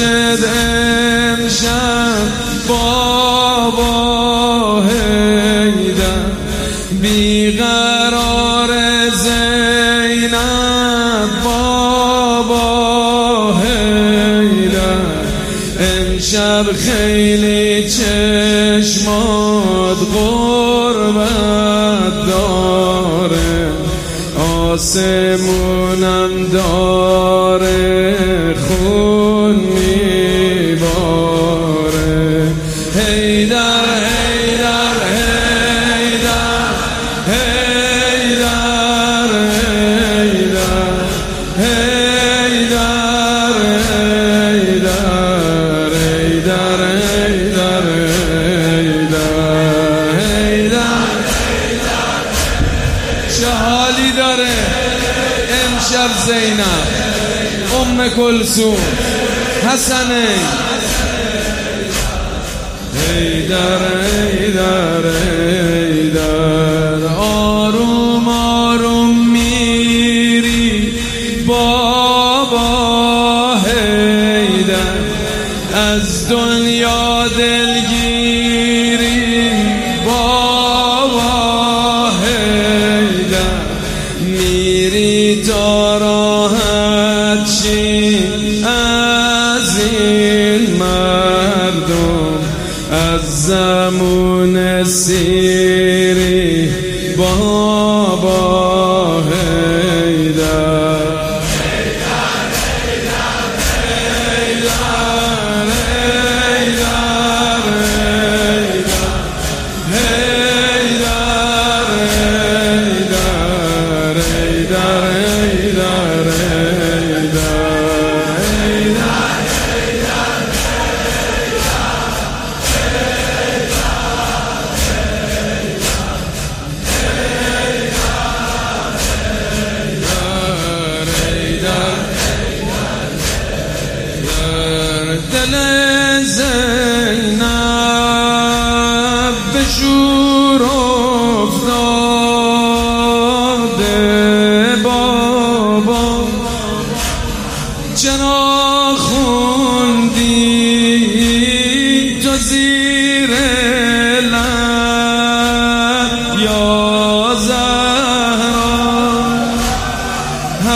[0.00, 2.28] مسجد امشب
[2.68, 3.92] بابا
[4.82, 6.32] هیدم
[7.02, 8.68] بیقرار
[9.10, 10.34] زینب
[11.44, 15.06] بابا هیدم
[15.80, 23.70] امشب خیلی چشمات قربت داره.
[24.72, 29.89] آسمونم داره خون می
[55.50, 57.10] امشب زینب.
[57.80, 58.76] ام کلسون
[59.68, 60.28] حسنه
[63.08, 63.82] ایدر
[64.32, 65.06] ایدر
[65.86, 70.94] ایدر آروم آروم میری.
[71.46, 72.70] بابا
[73.56, 75.00] هیدر.
[75.74, 77.69] از دنیا دلگیری
[85.00, 88.18] میری تا راحت شی
[88.66, 92.38] از این مردم
[92.90, 96.68] از زمون سیری
[97.16, 97.69] بابا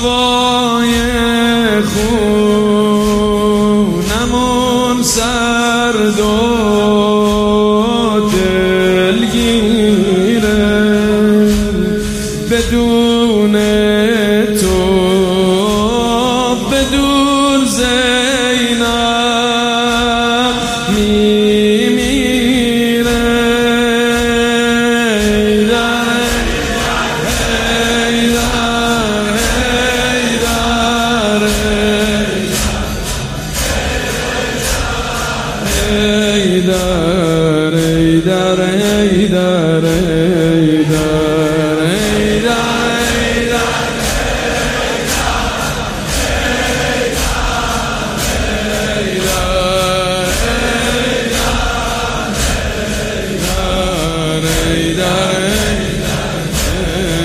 [0.00, 0.92] هوای
[1.92, 3.12] خونمون
[5.02, 6.22] سرد و
[8.32, 9.60] دلگیره.
[12.50, 13.54] بدون
[14.60, 15.19] تو
[35.90, 41.10] ایدار ایدار ایدار ایدار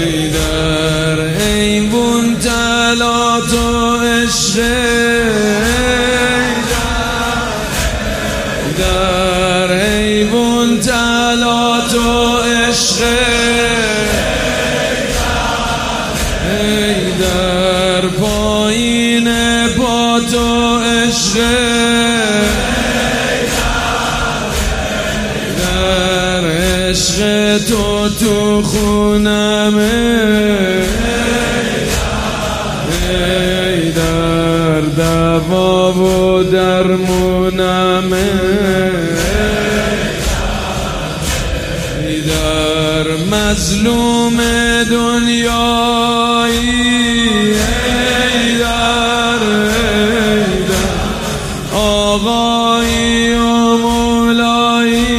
[0.05, 3.97] ایدار این بون تلات و
[4.55, 5.14] در
[11.65, 13.03] تلات و عشق.
[16.51, 19.29] ای در پایین
[19.77, 21.39] پا تو عشق.
[25.59, 29.91] در عشق تو تو خونمه
[33.09, 38.54] ای در دوا و درمونمه
[43.55, 44.37] مظلوم
[44.83, 46.59] دنیایی.
[47.45, 55.09] ای در ای در آقایی و مولایی.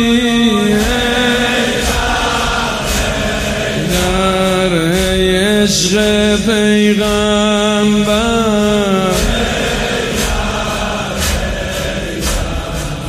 [3.92, 5.66] در ای
[6.46, 7.56] پیغمبر.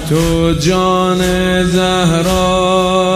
[0.09, 1.21] تو جان
[1.63, 3.07] زهرایی.